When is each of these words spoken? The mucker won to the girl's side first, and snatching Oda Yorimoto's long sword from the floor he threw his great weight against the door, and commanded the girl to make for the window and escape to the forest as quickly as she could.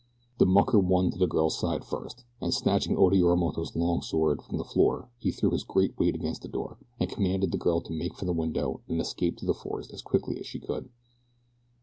The 0.39 0.47
mucker 0.47 0.79
won 0.79 1.11
to 1.11 1.19
the 1.19 1.27
girl's 1.27 1.59
side 1.59 1.85
first, 1.85 2.23
and 2.41 2.51
snatching 2.51 2.97
Oda 2.97 3.17
Yorimoto's 3.17 3.75
long 3.75 4.01
sword 4.01 4.41
from 4.41 4.57
the 4.57 4.63
floor 4.63 5.11
he 5.19 5.29
threw 5.31 5.51
his 5.51 5.63
great 5.63 5.95
weight 5.99 6.15
against 6.15 6.41
the 6.41 6.47
door, 6.47 6.79
and 6.99 7.07
commanded 7.07 7.51
the 7.51 7.59
girl 7.59 7.81
to 7.81 7.93
make 7.93 8.15
for 8.15 8.25
the 8.25 8.33
window 8.33 8.81
and 8.87 8.99
escape 8.99 9.37
to 9.37 9.45
the 9.45 9.53
forest 9.53 9.93
as 9.93 10.01
quickly 10.01 10.39
as 10.39 10.47
she 10.47 10.59
could. 10.59 10.89